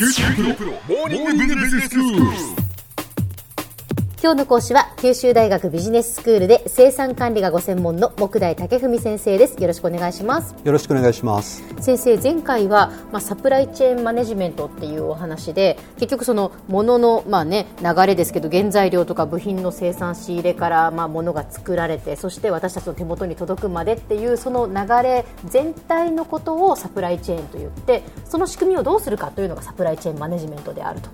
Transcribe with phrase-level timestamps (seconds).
[0.00, 2.59] 九州大学モーニングビジネススクール。
[4.22, 9.58] 今日の講師は九州大学ビジネススクールで生産管理がご専門の木大武文先生です。
[9.58, 10.54] よろしくお願いします。
[10.62, 11.64] よろしくお願いします。
[11.80, 31.08] 先生前回は、まあ、サプライチェーンマネジメントっていうお話で結局その物のまあね流れですけど原材料とか部品の生産仕入れからまあ物が作られてそして私たちの手元に届くまでっていうその流れ全体のことをサプライチェーンと言ってその仕組みをどうするかというのがサプライチェーンマネジメントであると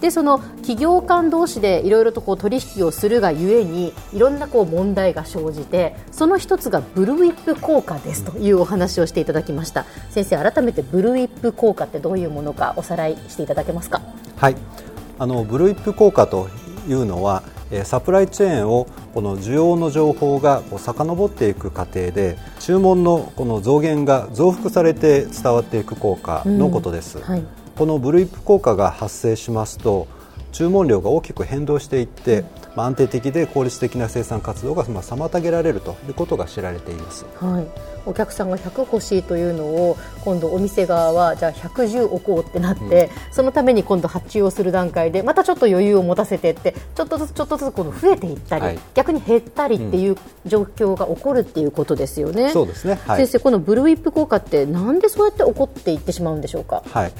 [0.00, 9.84] でその企業間同士でいろいろとこう取引をするがゆえにいろんなこう問題が生じてその一つがブルウィップ効果ですというお話をしていただきました。
[10.10, 14.00] 先生改めてブルウィップ効果ってどういうものかおさらいしていただけますか？
[14.36, 14.56] はい。
[15.18, 16.48] あのブルウィップ効果と
[16.88, 17.42] いうのは
[17.84, 27.44] サプライチェーンをこの需要の情報が遡っていく過程で注文のこの増減が増幅されて伝わっていく効果のことです、うんはい
[27.80, 30.06] このブルイップ効果が発生しますと
[30.52, 32.44] 注文量が大きく変動していって、
[32.76, 37.66] まあ、安定的で効率的な生産活動がまあ妨げられるということが知られています、はい、
[38.04, 39.96] お客さんが100欲しいというのを
[40.26, 52.50] 今度お店側はじゃあ110置こうってなって、うん、そのために今度発注をする段階でまたちょっと余裕を持たせてってちょっとずつちょっとずつこの増えていったり、はい、逆に減ったりっていう状況が起こるっていうことですよね。
[52.50, 56.82] そうですね、はい、先生このブルーイップ効果ってなんでそうやって起こっていってしまうんでしょうか？
[56.92, 57.12] はい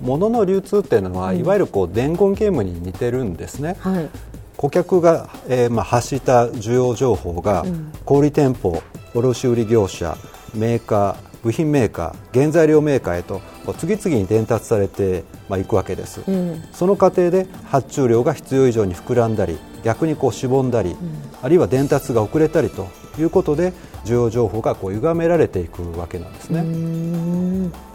[0.00, 3.76] 物の流通っていうのは、いわゆるこう伝言ゲームに似てるんですね。
[3.80, 4.08] はい、
[4.56, 7.64] 顧客が、えーまあ、発した需要情報が、
[8.04, 8.82] 小売店舗
[9.14, 10.16] 卸売業者
[10.54, 13.40] メーカー部品メーカー原材料メーカーへと
[13.78, 20.98] 次々に伝達されて、まあ、いくわけです、うん、その過程で発注量が必要以上に膨らんだり逆にこうしぼんだり、うん、
[21.40, 23.72] あるいは伝達が遅れたりということで
[24.04, 26.60] 需要情報がこう歪められていくわけなんですね。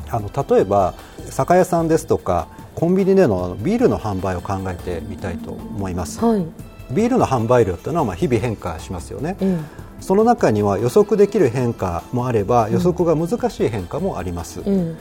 [0.09, 0.93] あの例えば
[1.29, 6.45] 酒屋さんですとかコンビニでのビールの販売を考えてみたいと思います、はい、
[6.91, 9.65] ビールの販売量っていうのはまあ日々変化しますよね、うん、
[9.99, 14.97] その中には予測できる変化もあれば予測が難しい変化もあります、うん、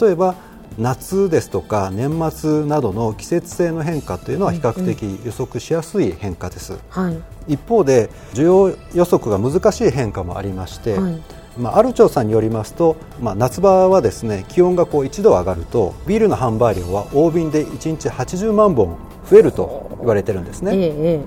[0.00, 0.34] 例えば
[0.78, 18.96] 夏ですとか年末などの季節性の変化というのは比較的予測しやすい変化です、うんうんはい、一方で需要予測が難しい変化もありまして、はいまあ、ある調査によりますと、まあ、夏場はですね気温がこう1度上がるとビールの販売量は大瓶で1日80万本
[19.28, 20.72] 増えると言われてるんですね。
[20.74, 21.20] ええ、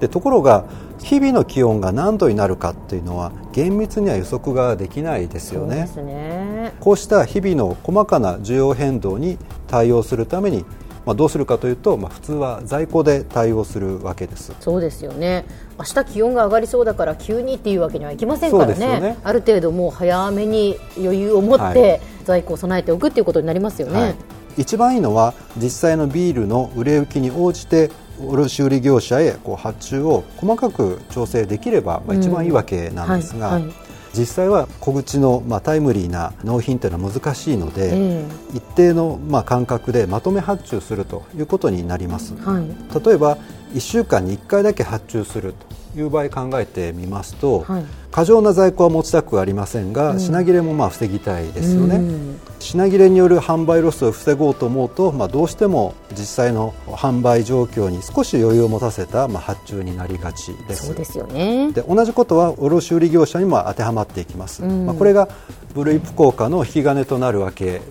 [0.00, 0.64] でところが
[1.02, 5.88] 日々の気温が何度になるかっていうのは厳密には予測ができないですよね。
[5.98, 9.38] ねこうした日々の細かな需要変動に
[9.68, 10.64] 対応するために
[11.06, 14.52] まあ、どうするかというと、まあ、普通は在庫で対応するわけです。
[14.60, 15.44] そうですよね。
[15.78, 24.14] 明日気温が上がりそうだから急にっていうわけにはいきませんからね、ね、ある程度もう早めに余裕を持って在庫を備えておくっていうことになりますよね、はい、
[24.56, 33.62] 一番いいのは実際のビールの売れ行きに応じて卸売業者へこう発注を細かく調整できれば、まあ、一番いいわけなんですが、うんはい。
[33.64, 33.85] はい
[34.16, 43.36] 実際は小口の、まあ、タイムリーな納品というのは難しいので、えー、一定の、まあ、間隔でまとめ発注するということになります、はい、例えば
[43.74, 45.54] 1週間に1回だけ発注する
[45.94, 60.86] という場合考えてみますと、はい、過剰な在庫は持ちたくありませんが、うん、品切れもまあ防ぎたいですよね、うん、品切れによる販売ロスを防ごうと思うと、まあ、どうしても実際の販売状況に少し余裕を持たせた、まあ、発注になりがちです。
[60.86, 61.70] そうですよね。
[61.72, 65.28] で同じことは卸売業者にも当てはまっていきます、うん、まあ、これが
[65.74, 67.82] ブルーイップ効果の引き金となるわけ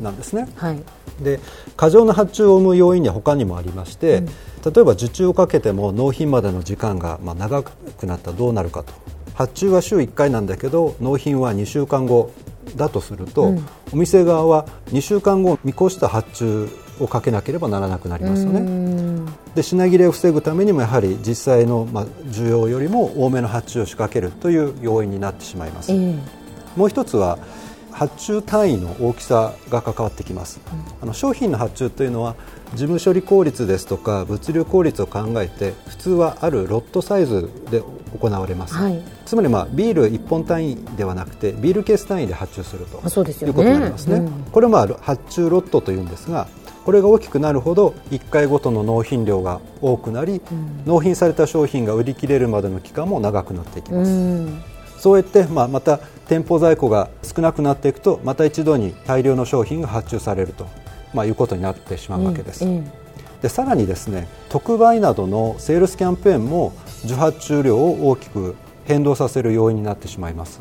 [0.00, 0.80] なんですね、はい、
[1.20, 1.40] で
[1.76, 4.22] 過剰な発注を生む要因には他にもありまして、
[4.64, 8.92] 例えば受注をかけても納品までの時間がまあ長くなったらどうなるかと
[9.34, 12.32] 発注は週1回なんだけど納品は2週間後
[12.76, 16.68] だとすると、うん、お店側は2週間後見越した発注
[17.00, 19.30] をかけなければならなくなりますよね。
[19.54, 25.92] で品切れを防ぐためにもやはり実際の、まあ、需要よりも多めの発注を仕掛けるという要因になってしまいます。
[26.76, 27.38] もう一つは
[27.94, 32.34] 発注単位の大きさが関わってきます、うん、あの商品の発注というのは
[32.72, 37.82] 事務処理効率ですとか物流効率を考えて普通はあるロットサイズで
[38.18, 39.00] 行われます、はい、
[39.34, 46.46] つまり、まあ、ビール1本単位ではなくてビールケース単位で発注するとそうですよ、ね、いうことになりますね、うん、これは、まあ、発注ロットというんですが
[46.84, 55.98] これが大きくなるほど1回ごとの納品量が多くなり、うん、納品された商品が売り切れるまでの期間も長くなっていきます、そうやって、まあ、また
[56.28, 60.68] 店舗在庫が少なくなっていくとまた一度に大量の商品が発注されると、
[61.12, 62.64] まあ、いうことになってしまうわけです。
[63.42, 66.72] でさらにですね特売などのセールスキャンペーンも
[67.04, 70.60] 受発注量を大きく変動させる要因になってしまいます。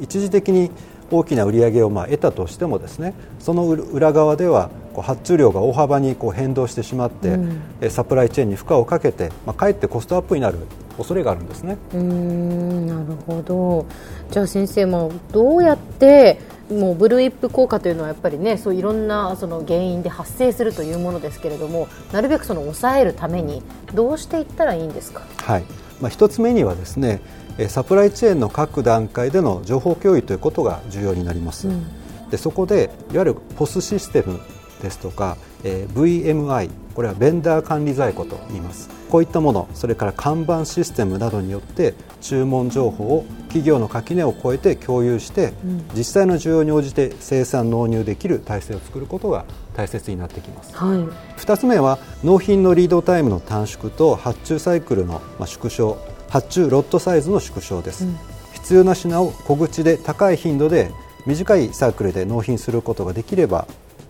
[0.00, 0.70] 一時的に
[1.10, 10.58] 大きな売り上げをまあ得たとしてもですねその裏側では発注量が大幅にこう変動してしまって、うん、サプライチェーンに負荷をかけて、まあ、かえってコストアップになる
[10.98, 13.86] 恐れがあるんですねうんなるほど
[14.30, 23.62] じゃあ先生もどうやってもうブルーイップ効果というのはやっぱりねそういろんなその原因で発生するというものですけれどもなるべくその抑えるために
[23.94, 25.22] どうしていったらいいんですか？
[25.38, 25.64] はい。
[26.00, 27.20] まあ一つ目にはですね、
[27.68, 31.68] サプライチェーンの各段階での情報共有ということが重要になります。
[31.68, 31.84] うん、
[32.30, 34.40] でそこでいわゆる POS システム
[34.80, 38.98] ですとか、えー、VMI これはベンダー管理在庫と言います。
[39.08, 50.98] こういったものそれから看板システムなどによって注文情報を企業の垣根を越えて共有して、うん、実際の需要に応じて生産納入できる体制を作ることが大切になってきます、はい、
[51.40, 58.18] 2つ目は納品のリードタイムの短縮と発注サイクルの縮小発注ロットサイズの縮小です、うん、
[58.52, 60.90] 必要な品を小口で高い頻度で
[61.26, 63.66] 短いサークルで納品することができれば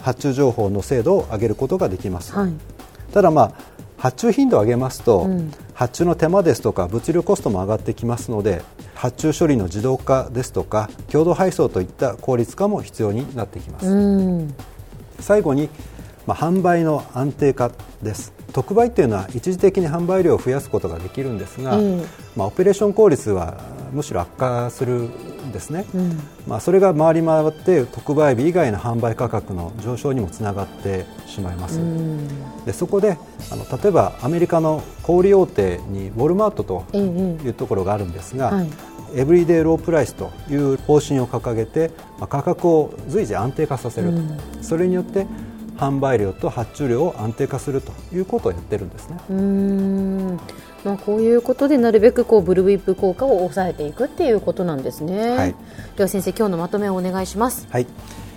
[0.08, 2.52] 発注情報の精度を上げることができます、はい、
[3.12, 3.52] ただまあ
[3.98, 8.62] 発注頻度を上げますと、うん、発注の手間ですとか物流コストも上がってきますので
[8.94, 13.86] 発注処理の自動化ですとか共同配送といった効率化も必要になってきます、
[15.20, 15.68] 最後に、
[16.26, 17.70] まあ、販売の安定化
[18.02, 18.32] です。
[18.52, 21.98] 特売っていうのは一時的に販売量を増やすことができるんですが、うん、
[22.34, 23.60] まあ、オペレーション効率は
[23.92, 25.10] むしろ悪化するん
[25.52, 33.18] ですね、うん、まあ、それが回り回って特売日以外の販売価格の上昇にもつながってしまいます、うん、でそこで
[33.50, 38.68] あの例えばアメリカの小売大手にウォルマートというところがあるんですが、はい、
[39.14, 45.26] エブリデイロープライスという方針を掲げて、まあ、価格を随時安定化させると、それによって
[45.78, 49.18] 販売量と発注量を安定化するということをやってるんですね。
[49.30, 50.40] うん
[50.84, 55.36] まあ、こういうことでなるべくこうブルーウィップ効果を抑えていくっていうことなんですね。
[55.36, 55.54] はい、
[55.96, 57.66] では先生今日のまとめをお願いします。
[57.70, 57.86] はい。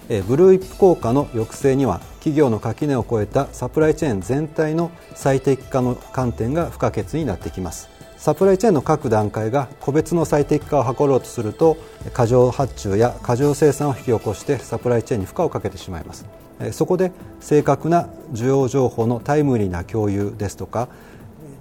[0.09, 7.89] えブルーウィップ効果の抑制には企業の垣根を越えたサプライチェーン全体の最適化の観点が不可欠になってきます。
[8.21, 11.77] サプライチェーンの各段階が個別の最適化を図ろうとすると
[12.13, 16.27] 過剰発注や過剰生産を引き起こしてサプライチェーンに負荷をかけてしまいます
[16.71, 20.87] そこで正確な需要情報のタイムリーな共有ですとか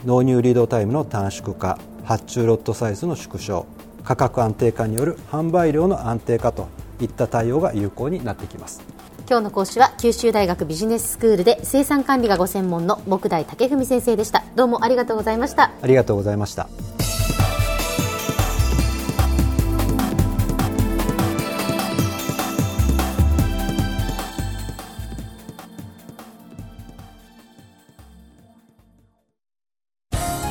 [0.05, 3.67] 納入リードタイムの短縮化発注ロットサイズの縮小
[4.05, 6.69] 価格安定化による販売量の安定化と
[7.01, 8.83] いった対応が有効になってきます。
[9.29, 14.43] 今日の講師は九州大学ビジネススクールで生産管理がご専門の木大武文先生でした。
[14.57, 15.71] どうもありがとうございました。
[15.81, 16.90] ありがとうございました